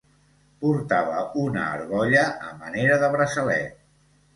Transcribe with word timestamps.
Portava 0.65 1.21
una 1.43 1.67
argolla 1.75 2.27
a 2.49 2.59
manera 2.67 3.01
de 3.07 3.15
braçalet. 3.19 3.83